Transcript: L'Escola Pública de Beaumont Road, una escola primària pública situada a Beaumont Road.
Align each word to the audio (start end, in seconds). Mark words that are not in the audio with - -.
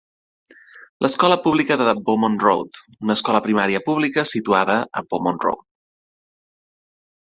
L'Escola 1.05 1.37
Pública 1.43 1.77
de 1.83 1.91
Beaumont 2.09 2.39
Road, 2.47 2.81
una 3.07 3.19
escola 3.19 3.45
primària 3.51 3.85
pública 3.93 4.27
situada 4.35 4.83
a 5.03 5.09
Beaumont 5.09 5.43
Road. 5.49 5.67